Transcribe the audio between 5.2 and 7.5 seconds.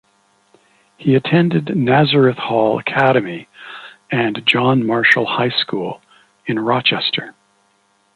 High School in Rochester.